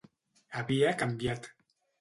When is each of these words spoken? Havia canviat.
Havia 0.61 0.95
canviat. 1.03 1.49